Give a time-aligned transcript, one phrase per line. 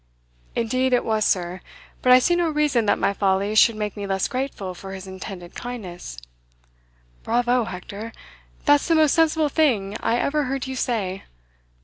[0.55, 1.61] "Indeed it was, sir;
[2.01, 5.05] but I see no reason that my folly should make me less grateful for his
[5.05, 6.17] intended kindness."
[7.21, 8.11] "Bravo, Hector!
[8.65, 11.25] that's the most sensible thing I ever heard you say.